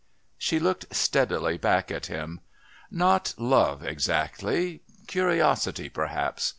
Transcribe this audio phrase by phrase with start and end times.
[0.39, 2.39] She looked steadily back at him.
[2.89, 4.81] "Not love exactly.
[5.05, 6.49] Curiosity, perhaps.